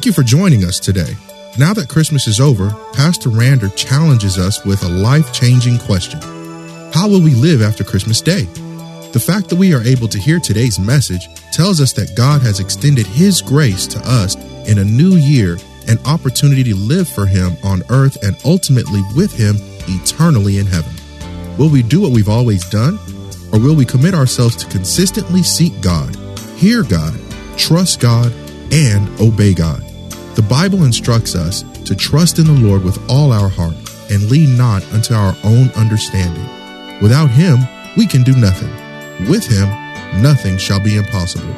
[0.00, 1.14] Thank you for joining us today.
[1.58, 6.18] Now that Christmas is over, Pastor Rander challenges us with a life changing question
[6.94, 8.44] How will we live after Christmas Day?
[9.12, 12.60] The fact that we are able to hear today's message tells us that God has
[12.60, 14.36] extended His grace to us
[14.66, 19.34] in a new year, an opportunity to live for Him on earth and ultimately with
[19.34, 20.94] Him eternally in heaven.
[21.58, 22.98] Will we do what we've always done?
[23.52, 26.16] Or will we commit ourselves to consistently seek God,
[26.56, 27.20] hear God,
[27.58, 28.32] trust God,
[28.72, 29.84] and obey God?
[30.36, 33.74] The Bible instructs us to trust in the Lord with all our heart
[34.10, 36.46] and lean not unto our own understanding.
[37.02, 37.58] Without Him,
[37.96, 38.70] we can do nothing.
[39.28, 39.68] With Him,
[40.22, 41.52] nothing shall be impossible.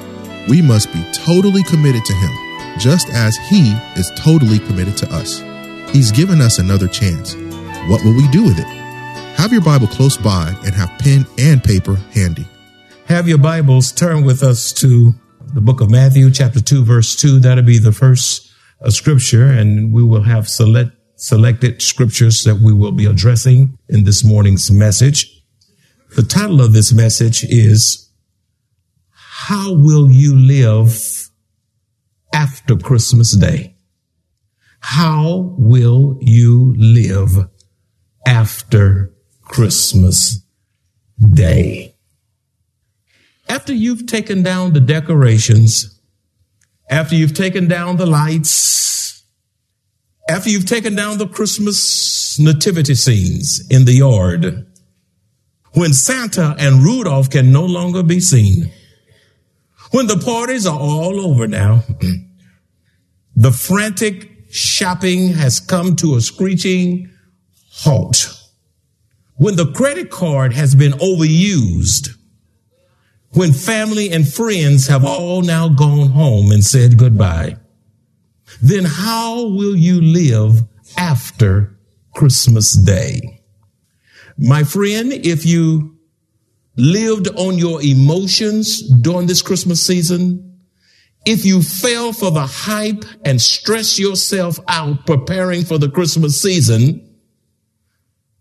[0.49, 5.41] We must be totally committed to Him, just as He is totally committed to us.
[5.95, 7.35] He's given us another chance.
[7.89, 8.67] What will we do with it?
[9.37, 12.47] Have your Bible close by and have pen and paper handy.
[13.07, 15.13] Have your Bibles turn with us to
[15.53, 17.41] the book of Matthew, chapter 2, verse 2.
[17.41, 18.52] That'll be the first
[18.83, 24.05] uh, scripture, and we will have select, selected scriptures that we will be addressing in
[24.05, 25.43] this morning's message.
[26.17, 28.11] The title of this message is
[29.11, 31.31] How Will You Live
[32.35, 33.77] After Christmas Day?
[34.81, 37.49] How will you live
[38.27, 40.45] after Christmas
[41.19, 41.95] Day?
[43.49, 46.01] After you've taken down the decorations,
[46.93, 49.25] after you've taken down the lights,
[50.29, 54.67] after you've taken down the Christmas nativity scenes in the yard,
[55.73, 58.71] when Santa and Rudolph can no longer be seen,
[59.93, 61.83] when the parties are all over now,
[63.37, 67.11] the frantic shopping has come to a screeching
[67.71, 68.39] halt,
[69.37, 72.11] when the credit card has been overused,
[73.35, 77.57] when family and friends have all now gone home and said goodbye,
[78.61, 80.63] then how will you live
[80.99, 81.79] after
[82.15, 83.41] Christmas Day?
[84.37, 85.97] My friend, if you
[86.77, 90.61] lived on your emotions during this Christmas season,
[91.25, 97.09] if you fell for the hype and stress yourself out preparing for the Christmas season,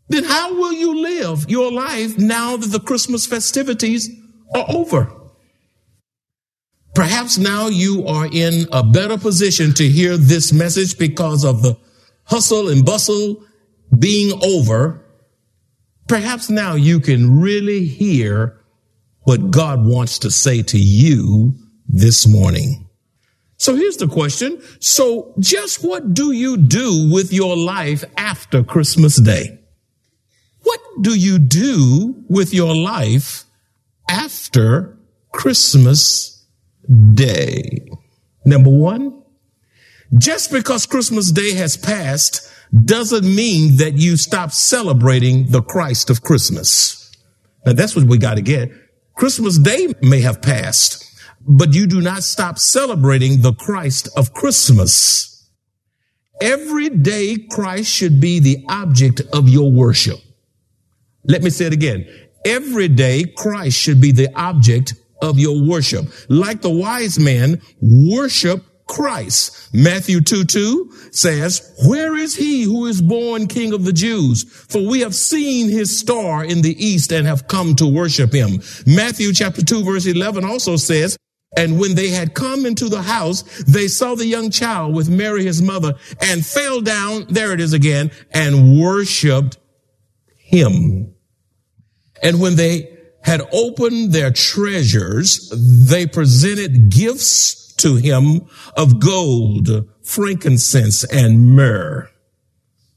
[0.09, 4.09] then how will you live your life now that the Christmas festivities
[4.55, 5.11] are over?
[6.93, 11.77] Perhaps now you are in a better position to hear this message because of the
[12.25, 13.43] hustle and bustle
[13.97, 15.01] being over
[16.11, 18.59] Perhaps now you can really hear
[19.21, 21.55] what God wants to say to you
[21.87, 22.89] this morning.
[23.55, 24.61] So here's the question.
[24.81, 29.57] So just what do you do with your life after Christmas Day?
[30.63, 33.45] What do you do with your life
[34.11, 34.97] after
[35.31, 36.45] Christmas
[37.13, 37.87] Day?
[38.45, 39.23] Number one,
[40.17, 42.51] just because Christmas Day has passed
[42.85, 47.11] doesn't mean that you stop celebrating the Christ of Christmas.
[47.65, 48.71] Now that's what we got to get.
[49.15, 51.05] Christmas Day may have passed,
[51.47, 55.49] but you do not stop celebrating the Christ of Christmas.
[56.41, 60.19] Every day Christ should be the object of your worship.
[61.23, 62.07] Let me say it again.
[62.45, 66.05] Every day Christ should be the object of your worship.
[66.29, 69.73] Like the wise man, worship Christ.
[69.73, 74.43] Matthew 2 2 says, Where is he who is born King of the Jews?
[74.43, 78.61] For we have seen his star in the east and have come to worship him.
[78.85, 81.15] Matthew chapter 2 verse 11 also says,
[81.55, 85.43] and when they had come into the house, they saw the young child with Mary,
[85.43, 89.57] his mother, and fell down, there it is again, and worshiped
[90.37, 91.13] him.
[92.21, 95.49] And when they had opened their treasures,
[95.87, 102.09] they presented gifts to him of gold, frankincense, and myrrh.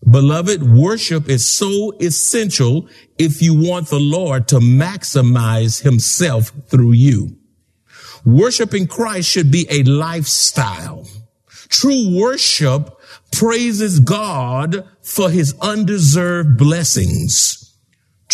[0.09, 2.89] Beloved, worship is so essential
[3.19, 7.39] if you want the Lord to maximize himself through you.
[8.27, 11.07] Worshiping Christ should be a lifestyle.
[11.69, 12.99] True worship
[13.33, 17.64] praises God for his undeserved blessings.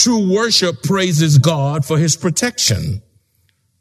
[0.01, 3.03] True worship praises God for his protection.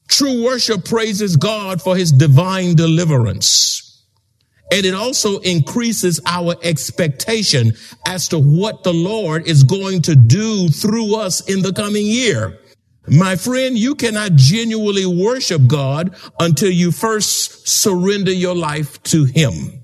[0.09, 4.03] True worship praises God for his divine deliverance.
[4.69, 7.71] And it also increases our expectation
[8.05, 12.59] as to what the Lord is going to do through us in the coming year.
[13.07, 19.78] My friend, you cannot genuinely worship God until you first surrender your life to Him.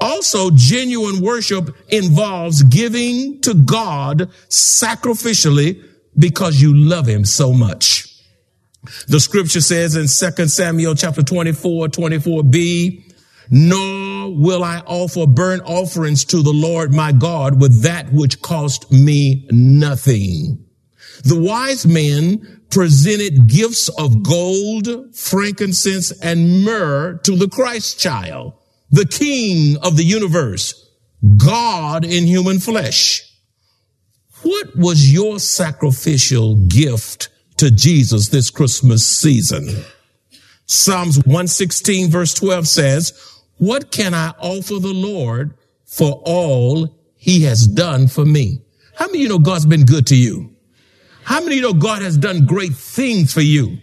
[0.00, 5.82] Also, genuine worship involves giving to God sacrificially
[6.18, 8.06] because you love Him so much.
[9.08, 13.14] The scripture says in 2 Samuel chapter 24, 24b,
[13.50, 18.90] nor will I offer burnt offerings to the Lord my God with that which cost
[18.92, 20.64] me nothing.
[21.24, 28.54] The wise men presented gifts of gold, frankincense, and myrrh to the Christ child,
[28.96, 30.90] the king of the universe,
[31.36, 33.30] God in human flesh.
[34.42, 37.28] What was your sacrificial gift
[37.58, 39.68] to Jesus this Christmas season?
[40.64, 45.54] Psalms 116 verse 12 says, what can I offer the Lord
[45.84, 48.62] for all he has done for me?
[48.94, 50.54] How many of you know God's been good to you?
[51.24, 53.76] How many of you know God has done great things for you?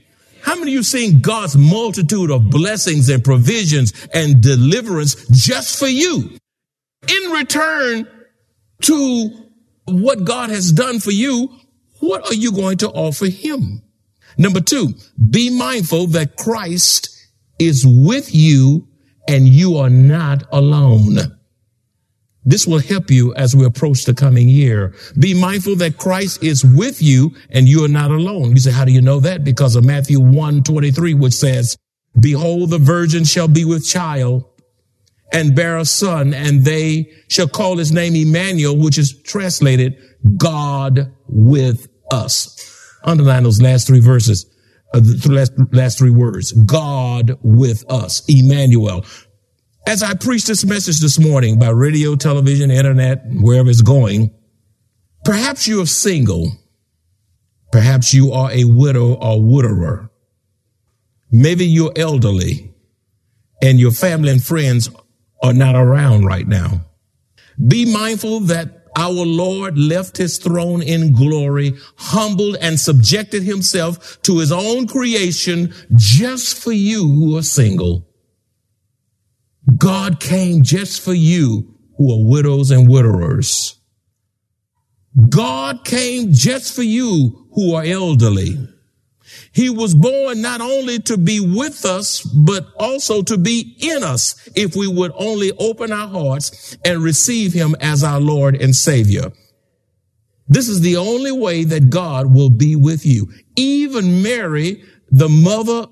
[0.43, 5.87] How many of you seen God's multitude of blessings and provisions and deliverance just for
[5.87, 6.37] you?
[7.07, 8.07] In return
[8.81, 9.29] to
[9.85, 11.49] what God has done for you,
[12.01, 13.83] what are you going to offer him?
[14.37, 14.89] Number two,
[15.29, 17.09] be mindful that Christ
[17.57, 18.87] is with you
[19.27, 21.37] and you are not alone.
[22.45, 24.93] This will help you as we approach the coming year.
[25.17, 28.51] Be mindful that Christ is with you and you are not alone.
[28.51, 29.43] You say, how do you know that?
[29.43, 31.77] Because of Matthew 1 23, which says,
[32.19, 34.43] behold, the virgin shall be with child
[35.31, 39.97] and bear a son and they shall call his name Emmanuel, which is translated
[40.37, 42.59] God with us.
[43.03, 44.49] Underline those last three verses
[44.93, 49.05] uh, the last, last three words, God with us, Emmanuel.
[49.85, 54.31] As I preach this message this morning by radio, television, internet, wherever it's going,
[55.25, 56.53] perhaps you are single.
[57.71, 60.09] Perhaps you are a widow or widower.
[61.31, 62.73] Maybe you're elderly
[63.61, 64.89] and your family and friends
[65.41, 66.85] are not around right now.
[67.67, 74.39] Be mindful that our Lord left his throne in glory, humbled and subjected himself to
[74.39, 78.07] his own creation just for you who are single.
[79.77, 83.79] God came just for you who are widows and widowers.
[85.29, 88.57] God came just for you who are elderly.
[89.51, 94.49] He was born not only to be with us, but also to be in us
[94.55, 99.31] if we would only open our hearts and receive him as our Lord and Savior.
[100.47, 103.31] This is the only way that God will be with you.
[103.55, 105.87] Even Mary, the mother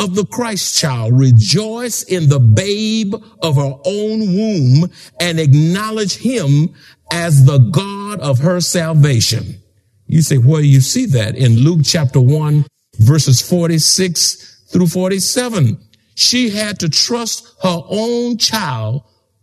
[0.00, 6.74] of the Christ child, rejoice in the babe of her own womb and acknowledge him
[7.12, 9.56] as the God of her salvation.
[10.06, 11.36] You say, well, you see that?
[11.36, 12.64] In Luke chapter 1,
[12.98, 15.78] verses 46 through 47.
[16.14, 19.02] She had to trust her own child,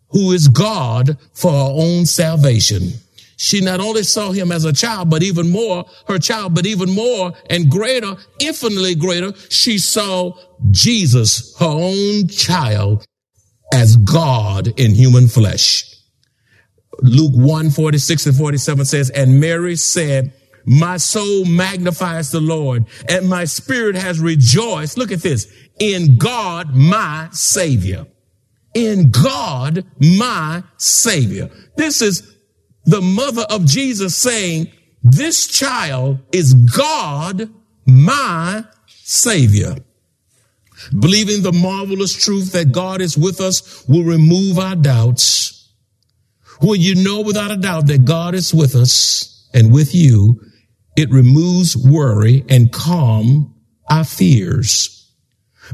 [0.09, 2.93] who is God, for her own salvation.
[3.37, 6.89] She not only saw him as a child, but even more, her child, but even
[6.89, 10.33] more and greater, infinitely greater, she saw
[10.71, 13.05] Jesus, her own child,
[13.71, 15.85] as God in human flesh.
[17.01, 20.33] Luke 1, 46 and 47 says, and Mary said,
[20.65, 24.97] my soul magnifies the Lord and my spirit has rejoiced.
[24.97, 25.47] Look at this
[25.79, 28.07] in God, my savior.
[28.73, 31.49] In God, my savior.
[31.77, 32.36] This is
[32.87, 34.71] the mother of Jesus saying,
[35.03, 37.49] this child is God,
[37.85, 39.75] my savior.
[40.97, 45.71] Believing the marvelous truth that God is with us will remove our doubts.
[46.61, 50.41] When you know without a doubt that God is with us and with you,
[50.95, 53.53] it removes worry and calm
[53.89, 54.96] our fears.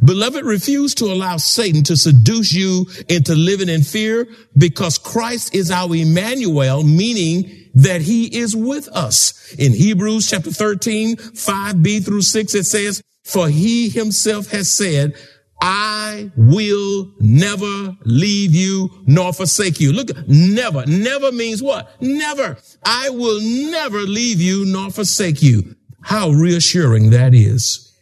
[0.03, 5.71] Beloved, refuse to allow Satan to seduce you into living in fear because Christ is
[5.71, 9.53] our Emmanuel, meaning that he is with us.
[9.55, 15.15] In Hebrews chapter 13, 5b through 6, it says, for he himself has said,
[15.61, 19.93] I will never leave you nor forsake you.
[19.93, 21.89] Look, never, never means what?
[22.01, 22.57] Never.
[22.85, 25.75] I will never leave you nor forsake you.
[26.01, 27.92] How reassuring that is.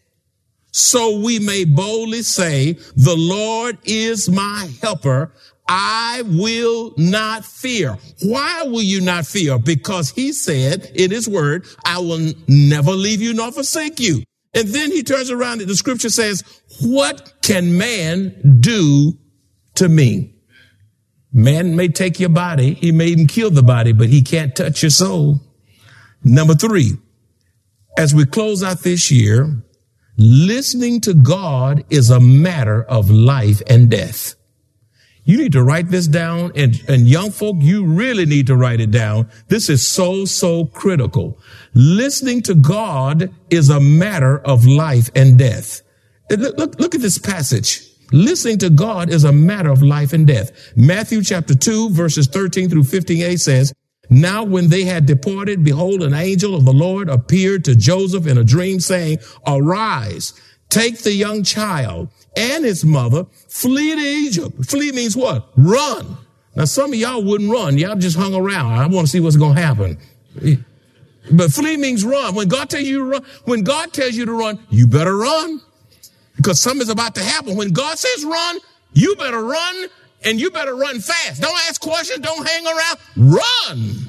[0.72, 5.34] So we may boldly say, the Lord is my helper.
[5.68, 7.98] I will not fear.
[8.24, 9.60] Why will you not fear?
[9.60, 14.24] Because he said in his word, I will never leave you nor forsake you.
[14.54, 16.44] And then he turns around and the scripture says,
[16.82, 19.18] what can man do
[19.76, 20.36] to me?
[21.32, 22.74] Man may take your body.
[22.74, 25.40] He may even kill the body, but he can't touch your soul.
[26.24, 26.98] Number three,
[27.98, 29.64] as we close out this year,
[30.22, 34.36] listening to God is a matter of life and death.
[35.24, 38.80] You need to write this down and, and young folk, you really need to write
[38.80, 39.30] it down.
[39.48, 41.40] This is so, so critical.
[41.74, 45.82] Listening to God is a matter of life and death.
[46.30, 47.88] Look, look, look at this passage.
[48.12, 50.52] Listening to God is a matter of life and death.
[50.76, 53.74] Matthew chapter 2 verses 13 through 15a says,
[54.14, 58.38] Now when they had departed, behold, an angel of the Lord appeared to Joseph in
[58.38, 60.34] a dream saying, Arise,
[60.68, 64.66] take the young child and his mother, flee to Egypt.
[64.66, 65.48] Flee means what?
[65.56, 66.18] Run.
[66.56, 67.78] Now some of y'all wouldn't run.
[67.78, 68.74] Y'all just hung around.
[68.74, 69.98] I want to see what's going to happen.
[71.32, 72.36] But flee means run.
[72.36, 75.62] When God tells you to run, when God tells you to run, you better run
[76.36, 77.56] because something's about to happen.
[77.56, 78.60] When God says run,
[78.92, 79.88] you better run
[80.24, 81.42] and you better run fast.
[81.42, 82.20] Don't ask questions.
[82.20, 82.98] Don't hang around.
[83.18, 84.08] Run.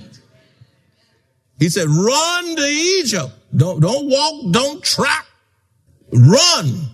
[1.59, 3.31] He said, run to Egypt.
[3.55, 4.53] Don't, don't walk.
[4.53, 5.27] Don't trot.
[6.13, 6.93] Run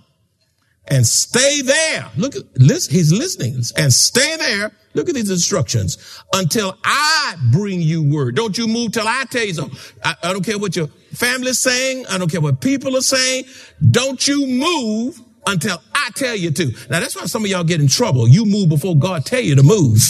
[0.88, 2.10] and stay there.
[2.16, 4.72] Look at, listen, he's listening and stay there.
[4.94, 8.36] Look at these instructions until I bring you word.
[8.36, 9.70] Don't you move till I tell you so.
[10.04, 12.06] I, I don't care what your family's saying.
[12.06, 13.44] I don't care what people are saying.
[13.90, 16.66] Don't you move until I tell you to.
[16.90, 18.28] Now that's why some of y'all get in trouble.
[18.28, 20.02] You move before God tell you to move.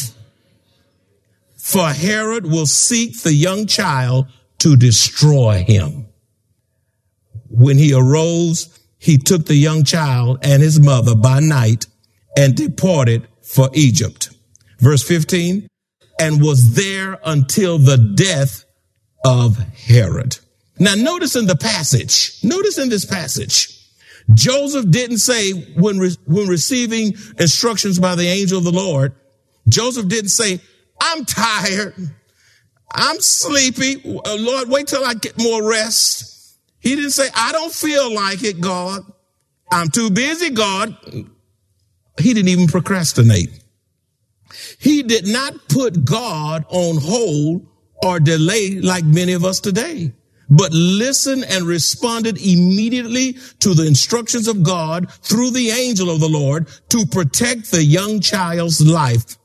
[1.56, 6.06] For Herod will seek the young child to destroy him.
[7.50, 11.86] When he arose, he took the young child and his mother by night
[12.36, 14.30] and departed for Egypt.
[14.78, 15.68] Verse 15,
[16.20, 18.64] and was there until the death
[19.24, 20.38] of Herod.
[20.78, 23.77] Now notice in the passage, notice in this passage,
[24.34, 29.14] Joseph didn't say when, re- when receiving instructions by the angel of the Lord,
[29.68, 30.60] Joseph didn't say,
[31.00, 31.94] I'm tired.
[32.92, 34.02] I'm sleepy.
[34.04, 36.56] Uh, Lord, wait till I get more rest.
[36.80, 39.02] He didn't say, I don't feel like it, God.
[39.70, 40.96] I'm too busy, God.
[42.18, 43.50] He didn't even procrastinate.
[44.78, 47.66] He did not put God on hold
[48.02, 50.12] or delay like many of us today
[50.48, 56.28] but listened and responded immediately to the instructions of God through the angel of the
[56.28, 59.36] Lord to protect the young child's life.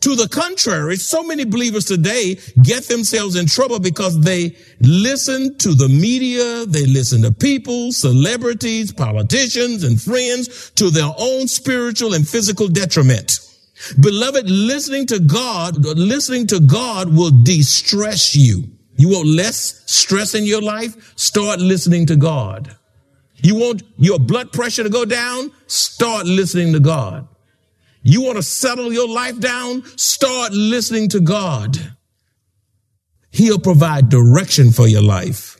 [0.00, 5.72] To the contrary, so many believers today get themselves in trouble because they listen to
[5.72, 12.28] the media, they listen to people, celebrities, politicians, and friends to their own spiritual and
[12.28, 13.40] physical detriment.
[13.98, 18.73] Beloved, listening to God, listening to God will de-stress you.
[18.96, 21.12] You want less stress in your life?
[21.16, 22.76] Start listening to God.
[23.36, 25.50] You want your blood pressure to go down?
[25.66, 27.28] Start listening to God.
[28.02, 29.84] You want to settle your life down?
[29.96, 31.78] Start listening to God.
[33.30, 35.58] He'll provide direction for your life.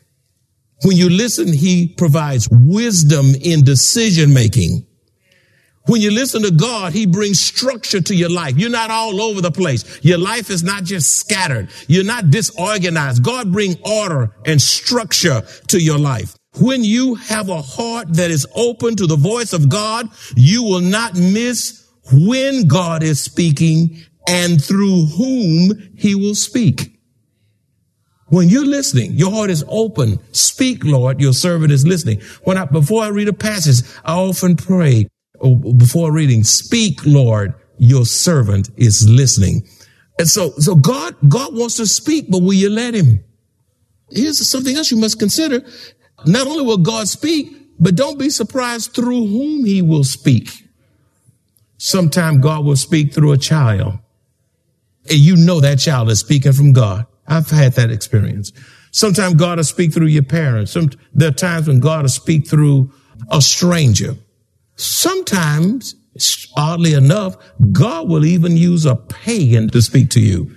[0.84, 4.86] When you listen, he provides wisdom in decision making.
[5.86, 8.56] When you listen to God, He brings structure to your life.
[8.56, 10.02] You're not all over the place.
[10.02, 11.68] Your life is not just scattered.
[11.88, 13.22] You're not disorganized.
[13.22, 16.34] God bring order and structure to your life.
[16.60, 20.80] When you have a heart that is open to the voice of God, you will
[20.80, 23.98] not miss when God is speaking
[24.28, 26.94] and through whom he will speak.
[28.28, 30.18] When you're listening, your heart is open.
[30.32, 32.20] Speak, Lord, your servant is listening.
[32.44, 35.08] When I, before I read a passage, I often pray,
[35.40, 39.66] Oh, before reading, speak, Lord, your servant is listening.
[40.18, 43.24] And so, so God, God wants to speak, but will you let him?
[44.10, 45.64] Here's something else you must consider.
[46.24, 50.50] Not only will God speak, but don't be surprised through whom he will speak.
[51.78, 53.98] Sometime God will speak through a child.
[55.10, 57.06] And you know that child is speaking from God.
[57.26, 58.52] I've had that experience.
[58.92, 60.72] Sometimes God will speak through your parents.
[60.72, 62.92] Some, there are times when God will speak through
[63.30, 64.16] a stranger.
[64.76, 65.94] Sometimes,
[66.56, 67.36] oddly enough,
[67.72, 70.54] God will even use a pagan to speak to you.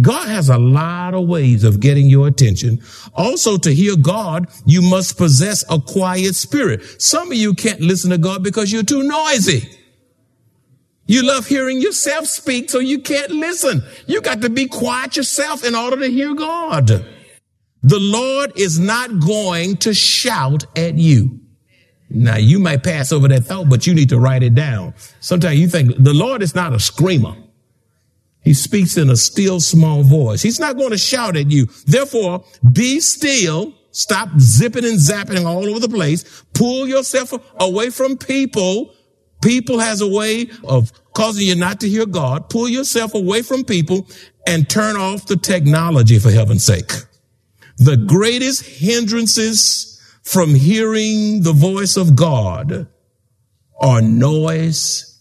[0.00, 2.80] God has a lot of ways of getting your attention.
[3.14, 7.02] Also, to hear God, you must possess a quiet spirit.
[7.02, 9.68] Some of you can't listen to God because you're too noisy.
[11.06, 13.82] You love hearing yourself speak, so you can't listen.
[14.06, 16.86] You got to be quiet yourself in order to hear God.
[16.88, 21.40] The Lord is not going to shout at you.
[22.08, 24.94] Now you might pass over that thought, but you need to write it down.
[25.20, 27.34] Sometimes you think the Lord is not a screamer.
[28.42, 30.40] He speaks in a still small voice.
[30.40, 31.66] He's not going to shout at you.
[31.86, 33.74] Therefore, be still.
[33.90, 36.44] Stop zipping and zapping all over the place.
[36.52, 38.94] Pull yourself away from people.
[39.42, 42.48] People has a way of causing you not to hear God.
[42.48, 44.06] Pull yourself away from people
[44.46, 46.92] and turn off the technology for heaven's sake.
[47.78, 49.95] The greatest hindrances
[50.26, 52.88] from hearing the voice of God
[53.80, 55.20] are noise,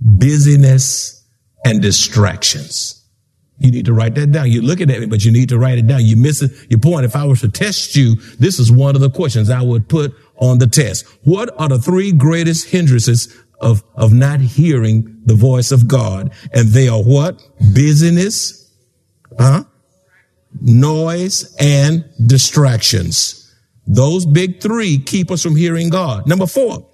[0.00, 1.22] busyness,
[1.62, 3.04] and distractions.
[3.58, 4.50] You need to write that down.
[4.50, 6.06] You're looking at me, but you need to write it down.
[6.06, 7.04] You miss it, your point.
[7.04, 10.14] If I was to test you, this is one of the questions I would put
[10.36, 11.04] on the test.
[11.24, 16.32] What are the three greatest hindrances of, of not hearing the voice of God?
[16.54, 17.42] And they are what?
[17.74, 18.72] Busyness,
[19.38, 19.64] huh?
[20.62, 23.45] Noise and distractions.
[23.86, 26.26] Those big three keep us from hearing God.
[26.26, 26.86] Number four,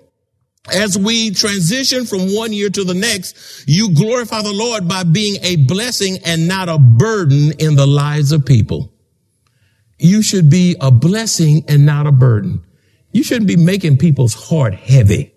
[0.73, 5.43] as we transition from one year to the next, you glorify the Lord by being
[5.43, 8.93] a blessing and not a burden in the lives of people.
[9.99, 12.65] You should be a blessing and not a burden.
[13.13, 15.35] You shouldn't be making people's heart heavy.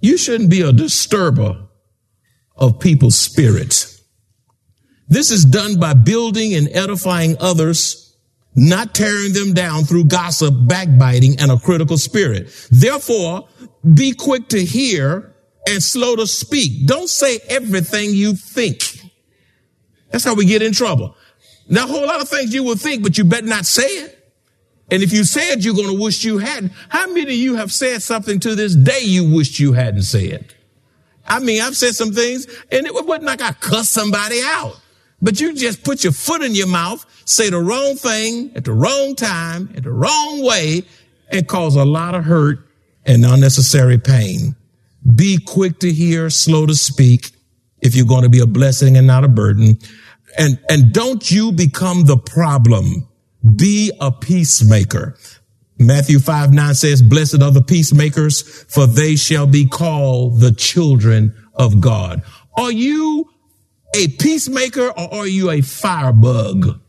[0.00, 1.66] You shouldn't be a disturber
[2.56, 4.02] of people's spirits.
[5.08, 8.07] This is done by building and edifying others
[8.58, 12.48] not tearing them down through gossip, backbiting, and a critical spirit.
[12.70, 13.48] Therefore,
[13.94, 15.34] be quick to hear
[15.68, 16.86] and slow to speak.
[16.86, 18.82] Don't say everything you think.
[20.10, 21.14] That's how we get in trouble.
[21.68, 24.14] Now, a whole lot of things you will think, but you better not say it.
[24.90, 27.70] And if you said you're going to wish you hadn't, how many of you have
[27.70, 30.54] said something to this day you wished you hadn't said?
[31.26, 34.80] I mean, I've said some things and it wasn't like I cussed somebody out,
[35.20, 38.72] but you just put your foot in your mouth say the wrong thing at the
[38.72, 40.82] wrong time, at the wrong way,
[41.30, 42.66] and cause a lot of hurt
[43.04, 44.56] and unnecessary pain.
[45.14, 47.32] Be quick to hear, slow to speak,
[47.82, 49.78] if you're going to be a blessing and not a burden.
[50.38, 53.06] And, and don't you become the problem.
[53.56, 55.16] Be a peacemaker.
[55.78, 61.34] Matthew 5, 9 says, blessed are the peacemakers, for they shall be called the children
[61.54, 62.22] of God.
[62.56, 63.30] Are you
[63.94, 66.80] a peacemaker or are you a firebug?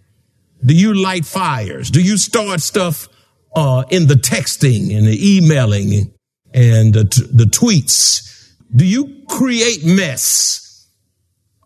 [0.63, 1.89] Do you light fires?
[1.89, 3.07] Do you start stuff
[3.55, 6.13] uh, in the texting and the emailing
[6.53, 8.53] and the, t- the tweets?
[8.75, 10.87] Do you create mess?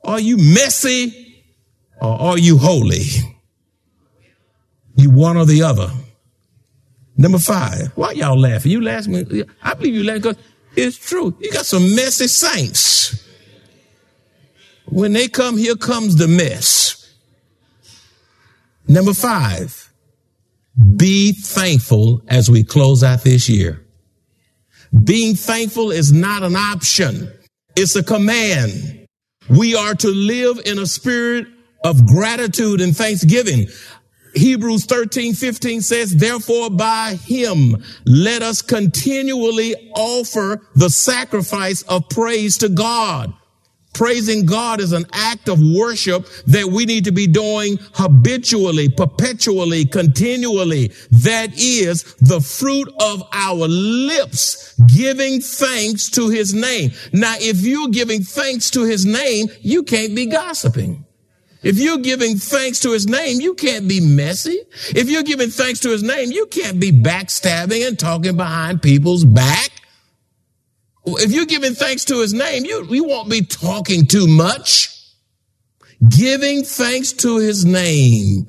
[0.04, 1.44] Are you messy
[2.02, 3.06] or are you holy?
[4.96, 5.90] You one or the other.
[7.18, 7.92] Number five.
[7.96, 8.72] Why y'all laughing?
[8.72, 9.44] You laughing?
[9.62, 10.38] I believe you laughing because
[10.76, 11.36] it's true.
[11.40, 13.28] You got some messy saints.
[14.94, 17.12] When they come, here comes the mess.
[18.88, 19.92] Number five,
[20.98, 23.84] be thankful as we close out this year.
[25.04, 27.34] Being thankful is not an option.
[27.76, 29.08] It's a command.
[29.50, 31.48] We are to live in a spirit
[31.84, 33.70] of gratitude and thanksgiving.
[34.36, 42.60] Hebrews 13, 15 says, therefore by him, let us continually offer the sacrifice of praise
[42.60, 43.34] to God.
[43.94, 49.86] Praising God is an act of worship that we need to be doing habitually, perpetually,
[49.86, 50.92] continually.
[51.12, 56.92] That is the fruit of our lips, giving thanks to his name.
[57.14, 61.06] Now, if you're giving thanks to his name, you can't be gossiping.
[61.62, 64.60] If you're giving thanks to his name, you can't be messy.
[64.90, 69.24] If you're giving thanks to his name, you can't be backstabbing and talking behind people's
[69.24, 69.70] back.
[71.06, 74.90] If you're giving thanks to his name, you, you won't be talking too much.
[76.08, 78.48] Giving thanks to his name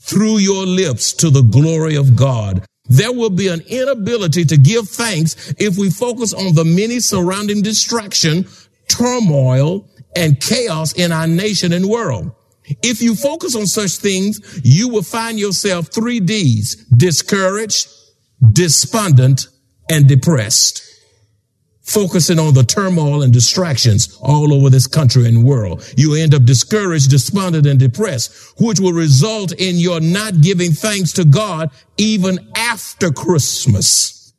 [0.00, 2.64] through your lips to the glory of God.
[2.86, 7.62] There will be an inability to give thanks if we focus on the many surrounding
[7.62, 8.46] distraction,
[8.88, 12.32] turmoil, and chaos in our nation and world.
[12.82, 17.88] If you focus on such things, you will find yourself three D's, discouraged,
[18.52, 19.48] despondent,
[19.90, 20.83] and depressed
[21.84, 25.86] focusing on the turmoil and distractions all over this country and world.
[25.96, 31.12] You end up discouraged, despondent, and depressed, which will result in your not giving thanks
[31.12, 34.32] to God even after Christmas.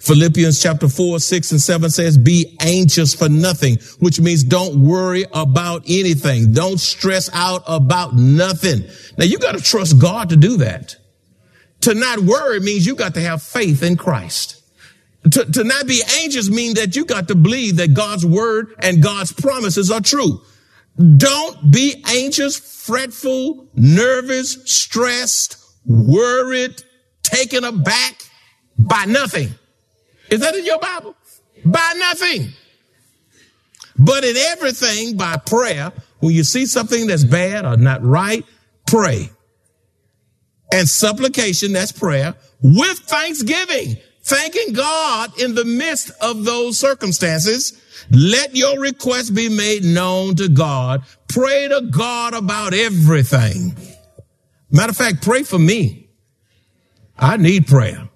[0.00, 5.26] Philippians chapter 4, 6, and 7 says, be anxious for nothing, which means don't worry
[5.34, 6.52] about anything.
[6.52, 8.84] Don't stress out about nothing.
[9.18, 10.96] Now you got to trust God to do that.
[11.82, 14.57] To not worry means you got to have faith in Christ.
[15.24, 19.02] To, to not be anxious means that you got to believe that God's word and
[19.02, 20.40] God's promises are true.
[21.16, 26.82] Don't be anxious, fretful, nervous, stressed, worried,
[27.22, 28.22] taken aback.
[28.78, 29.50] by nothing.
[30.30, 31.16] Is that in your Bible?
[31.64, 32.52] By nothing.
[33.98, 38.44] But in everything by prayer, when you see something that's bad or not right,
[38.86, 39.30] pray.
[40.72, 43.96] And supplication, that's prayer, with thanksgiving,
[44.28, 47.80] thanking God in the midst of those circumstances.
[48.10, 51.02] Let your request be made known to God.
[51.28, 53.74] Pray to God about everything.
[54.70, 56.08] Matter of fact, pray for me.
[57.18, 58.08] I need prayer.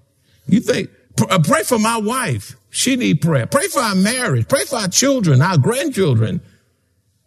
[0.46, 0.90] You think,
[1.28, 2.56] uh, pray for my wife.
[2.70, 3.46] She need prayer.
[3.46, 4.48] Pray for our marriage.
[4.48, 6.40] Pray for our children, our grandchildren.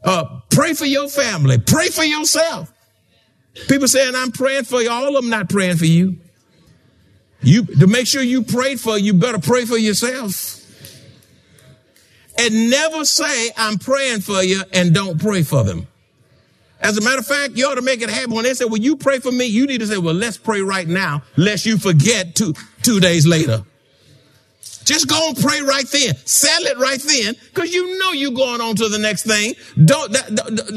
[0.03, 1.57] Uh, pray for your family.
[1.57, 2.71] Pray for yourself.
[3.67, 4.89] People saying, I'm praying for you.
[4.89, 6.19] All of them not praying for you.
[7.45, 10.61] You, to make sure you prayed for, you better pray for yourself.
[12.39, 15.87] And never say, I'm praying for you and don't pray for them.
[16.81, 18.33] As a matter of fact, you ought to make it happen.
[18.33, 20.61] When they say, well, you pray for me, you need to say, well, let's pray
[20.61, 23.63] right now, lest you forget two, two days later.
[24.83, 26.15] Just go and pray right then.
[26.25, 29.53] Settle it right then, because you know you're going on to the next thing.
[29.83, 30.11] Don't,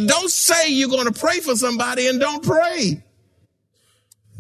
[0.07, 3.03] don't say you're going to pray for somebody and don't pray.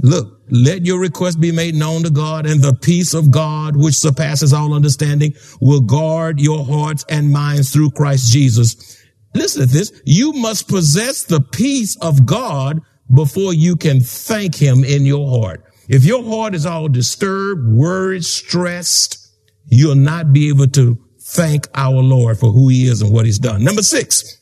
[0.00, 3.96] Look, let your request be made known to God and the peace of God, which
[3.96, 8.96] surpasses all understanding, will guard your hearts and minds through Christ Jesus.
[9.34, 9.92] Listen to this.
[10.04, 12.80] You must possess the peace of God
[13.12, 15.64] before you can thank him in your heart.
[15.88, 19.32] If your heart is all disturbed, worried, stressed,
[19.66, 23.38] you'll not be able to thank our Lord for who he is and what he's
[23.38, 23.64] done.
[23.64, 24.38] Number six,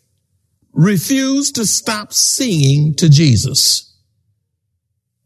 [0.73, 3.86] refuse to stop singing to Jesus.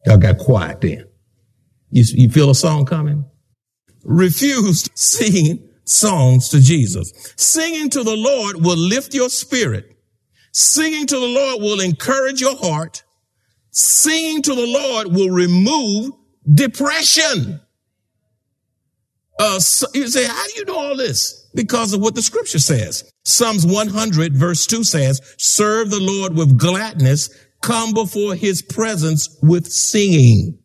[0.07, 1.05] Y'all got quiet then.
[1.91, 3.25] You, you feel a song coming?
[4.05, 7.13] Refused singing songs to Jesus.
[7.37, 9.97] Singing to the Lord will lift your spirit.
[10.53, 13.03] Singing to the Lord will encourage your heart.
[13.71, 16.13] Singing to the Lord will remove
[16.53, 17.61] depression.
[19.39, 21.49] Uh, so you say, how do you know all this?
[21.55, 23.11] Because of what the scripture says.
[23.25, 29.67] Psalms 100 verse 2 says, serve the Lord with gladness, come before his presence with
[29.67, 30.59] singing.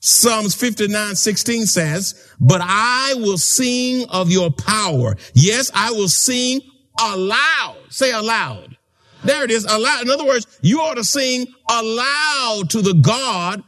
[0.00, 5.16] Psalms 59, 16 says, but I will sing of your power.
[5.34, 6.60] Yes, I will sing
[7.00, 7.76] aloud.
[7.88, 8.76] Say aloud.
[9.24, 10.02] There it is, aloud.
[10.02, 13.64] In other words, you ought to sing aloud to the God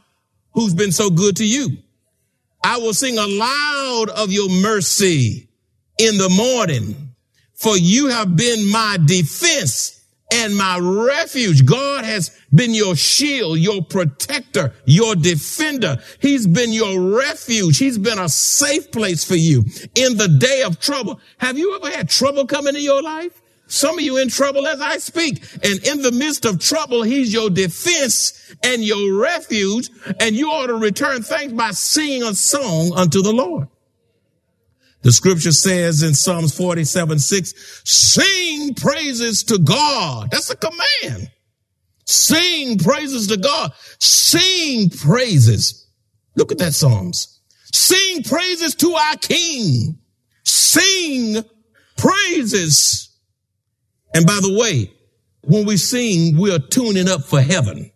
[0.53, 1.77] who's been so good to you.
[2.63, 5.49] I will sing aloud of your mercy
[5.97, 7.13] in the morning,
[7.53, 9.98] for you have been my defense
[10.31, 11.65] and my refuge.
[11.65, 15.97] God has been your shield, your protector, your defender.
[16.19, 17.77] He's been your refuge.
[17.77, 19.65] He's been a safe place for you
[19.95, 21.19] in the day of trouble.
[21.37, 23.41] Have you ever had trouble come into your life?
[23.67, 25.43] Some of you in trouble as I speak.
[25.63, 29.89] And in the midst of trouble, he's your defense and your refuge.
[30.19, 33.67] And you ought to return thanks by singing a song unto the Lord.
[35.01, 40.29] The scripture says in Psalms 47, 6, sing praises to God.
[40.31, 41.31] That's a command.
[42.05, 43.71] Sing praises to God.
[43.99, 45.87] Sing praises.
[46.35, 47.39] Look at that Psalms.
[47.71, 49.99] Sing praises to our King.
[50.43, 51.43] Sing
[51.95, 53.09] praises
[54.13, 54.91] and by the way,
[55.41, 57.91] when we sing, we are tuning up for heaven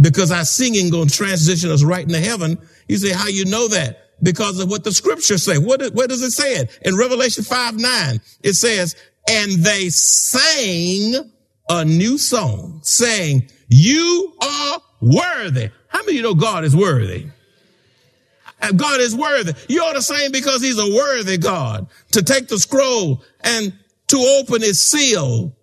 [0.00, 2.58] because our singing going to transition us right into heaven.
[2.88, 4.03] You say, how you know that?
[4.22, 5.58] Because of what the scriptures say.
[5.58, 6.68] What, does it say?
[6.82, 8.96] In Revelation 5, 9, it says,
[9.28, 11.30] and they sang
[11.68, 15.70] a new song saying, you are worthy.
[15.88, 17.26] How many of you know God is worthy?
[18.60, 19.52] Uh, God is worthy.
[19.68, 23.72] You ought to sing because he's a worthy God to take the scroll and
[24.08, 25.54] to open his seal.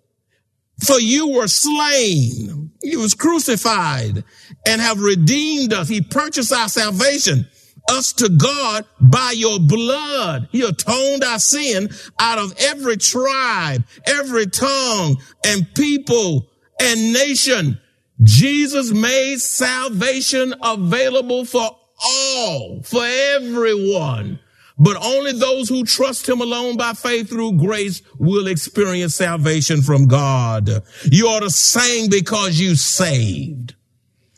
[0.84, 2.72] For you were slain.
[2.82, 4.24] He was crucified
[4.66, 5.88] and have redeemed us.
[5.88, 7.48] He purchased our salvation,
[7.92, 10.48] us to God by your blood.
[10.50, 16.48] He atoned our sin out of every tribe, every tongue and people
[16.80, 17.78] and nation.
[18.22, 24.38] Jesus made salvation available for all, for everyone.
[24.78, 30.06] But only those who trust him alone by faith through grace will experience salvation from
[30.06, 30.68] God.
[31.04, 33.74] You ought to sing because you saved.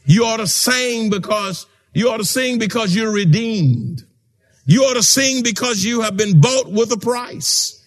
[0.05, 4.02] You ought to sing because you ought to sing because you're redeemed.
[4.66, 7.80] You ought to sing because you have been bought with a price.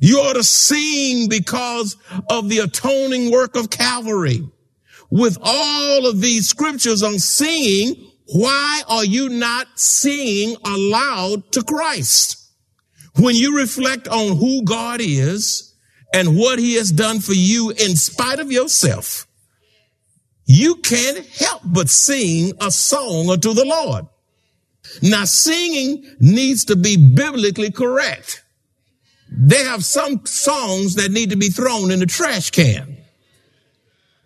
[0.00, 1.96] You ought to sing because
[2.28, 4.42] of the atoning work of Calvary.
[5.10, 12.38] With all of these scriptures on singing, why are you not singing aloud to Christ?
[13.20, 15.74] When you reflect on who God is
[16.14, 19.26] and what he has done for you in spite of yourself,
[20.54, 24.06] you can't help but sing a song unto the Lord.
[25.00, 28.44] Now, singing needs to be biblically correct.
[29.30, 32.98] They have some songs that need to be thrown in the trash can.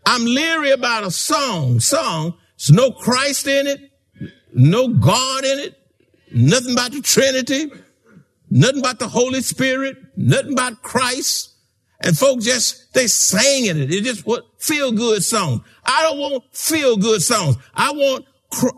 [0.05, 3.93] I'm leery about a song, song, there's no Christ in it,
[4.53, 5.79] no God in it,
[6.33, 7.71] nothing about the Trinity,
[8.51, 11.53] nothing about the Holy Spirit, nothing about Christ.
[12.01, 13.93] And folks just, they sang in it.
[13.93, 15.63] It just what feel good songs.
[15.87, 17.57] I don't want feel good songs.
[17.75, 18.27] I want,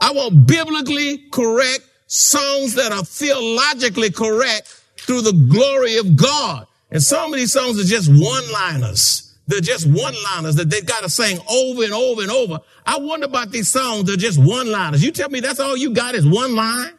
[0.00, 4.68] I want biblically correct songs that are theologically correct
[4.98, 6.66] through the glory of God.
[6.90, 9.34] And some of these songs are just one liners.
[9.46, 12.58] They're just one liners that they've got to sing over and over and over.
[12.86, 14.04] I wonder about these songs.
[14.04, 15.02] They're just one liners.
[15.02, 16.92] You tell me that's all you got is one line?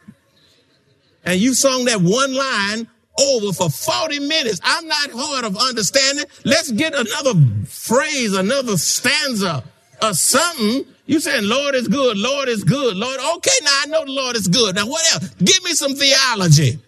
[1.24, 2.88] And you sung that one line
[3.20, 4.60] over for 40 minutes.
[4.64, 6.24] I'm not hard of understanding.
[6.44, 7.34] Let's get another
[7.66, 9.62] phrase, another stanza
[10.02, 10.84] or something.
[11.06, 13.18] You saying, Lord is good, Lord is good, Lord.
[13.36, 14.76] Okay, now I know the Lord is good.
[14.76, 15.28] Now what else?
[15.34, 16.78] Give me some theology.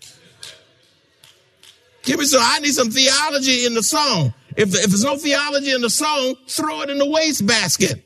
[2.03, 4.35] Give me some, I need some theology in the song.
[4.57, 8.05] If, if there's no theology in the song, throw it in the wastebasket.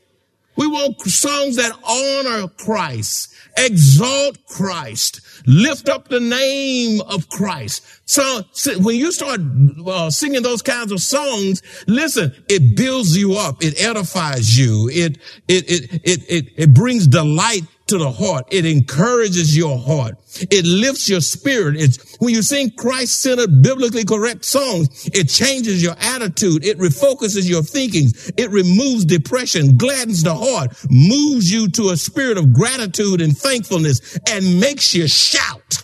[0.57, 7.85] We want songs that honor Christ, exalt Christ, lift up the name of Christ.
[8.05, 8.43] So
[8.79, 9.39] when you start
[9.85, 13.63] uh, singing those kinds of songs, listen, it builds you up.
[13.63, 14.89] It edifies you.
[14.89, 15.17] It,
[15.47, 18.47] it, it, it, it, it brings delight to the heart.
[18.51, 20.15] It encourages your heart.
[20.51, 21.75] It lifts your spirit.
[21.77, 26.65] It's when you sing Christ centered, biblically correct songs, it changes your attitude.
[26.65, 28.09] It refocuses your thinking.
[28.37, 34.19] It removes depression, gladdens the heart, moves you to a spirit of gratitude and thankfulness
[34.29, 35.83] and makes you shout.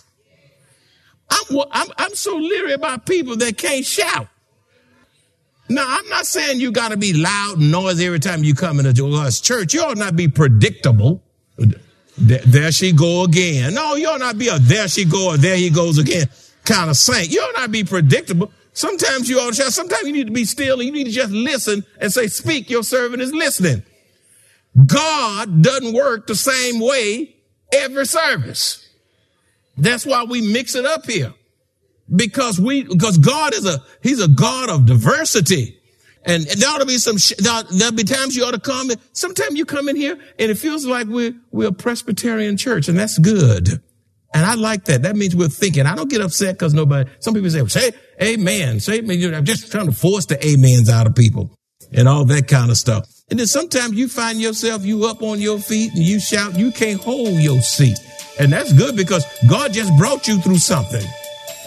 [1.30, 4.28] I'm, I'm, I'm so leery about people that can't shout.
[5.68, 8.78] Now, I'm not saying you got to be loud and noisy every time you come
[8.80, 9.72] into us church.
[9.72, 11.22] You ought not be predictable.
[12.16, 13.74] There she go again.
[13.74, 16.28] No, you ought not be a there she go or there he goes again
[16.64, 17.30] kind of saint.
[17.30, 18.50] You ought not be predictable.
[18.72, 19.70] Sometimes you ought to.
[19.70, 22.70] Sometimes you need to be still and you need to just listen and say, speak,
[22.70, 23.82] your servant is listening.
[24.86, 27.36] God doesn't work the same way
[27.72, 28.88] every service.
[29.76, 31.32] That's why we mix it up here.
[32.14, 35.78] Because we, because God is a, he's a God of diversity.
[36.26, 39.56] And there ought to be some, there'll, there'll be times you ought to come sometimes
[39.56, 43.18] you come in here and it feels like we're, we're a Presbyterian church and that's
[43.18, 43.82] good.
[44.32, 45.02] And I like that.
[45.02, 45.86] That means we're thinking.
[45.86, 49.34] I don't get upset because nobody, some people say, say amen, say amen.
[49.34, 51.54] I'm just trying to force the amens out of people
[51.92, 53.06] and all that kind of stuff.
[53.30, 56.72] And then sometimes you find yourself, you up on your feet and you shout, you
[56.72, 57.98] can't hold your seat.
[58.38, 61.04] And that's good because God just brought you through something.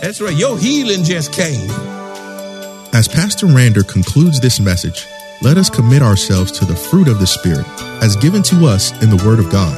[0.02, 0.36] That's right.
[0.36, 1.70] Your healing just came.
[2.94, 5.06] As Pastor Rander concludes this message,
[5.42, 7.66] let us commit ourselves to the fruit of the Spirit
[8.02, 9.78] as given to us in the Word of God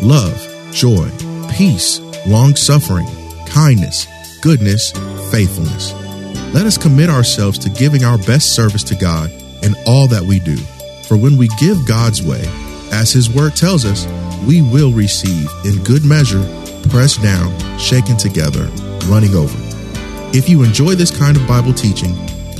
[0.00, 0.36] love,
[0.72, 1.10] joy,
[1.52, 3.06] peace, long suffering,
[3.46, 4.06] kindness,
[4.40, 4.92] goodness,
[5.30, 5.92] faithfulness.
[6.54, 9.30] Let us commit ourselves to giving our best service to God
[9.62, 10.56] in all that we do.
[11.08, 12.44] For when we give God's way,
[12.92, 14.06] as His Word tells us,
[14.46, 16.42] we will receive in good measure,
[16.88, 18.66] pressed down, shaken together,
[19.06, 19.58] running over.
[20.32, 22.14] If you enjoy this kind of Bible teaching,